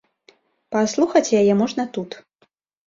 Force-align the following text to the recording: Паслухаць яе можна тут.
Паслухаць 0.75 1.33
яе 1.43 1.53
можна 1.61 1.83
тут. 2.01 2.21